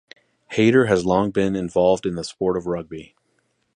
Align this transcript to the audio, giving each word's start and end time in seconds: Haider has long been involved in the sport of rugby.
Haider 0.53 0.87
has 0.87 1.05
long 1.05 1.29
been 1.29 1.55
involved 1.55 2.07
in 2.07 2.15
the 2.15 2.23
sport 2.23 2.57
of 2.57 2.65
rugby. 2.65 3.13